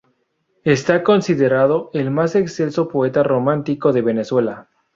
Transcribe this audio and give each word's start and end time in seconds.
Esta 0.63 1.03
considerado 1.03 1.91
el 1.93 2.09
más 2.09 2.33
excelso 2.33 2.87
poeta 2.87 3.21
romántico 3.21 3.93
de 3.93 4.01
Venezuela. 4.01 4.67